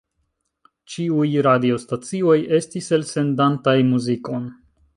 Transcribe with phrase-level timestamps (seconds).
[0.93, 4.49] Ĉiuj radiostacioj estis elsendantaj muzikon.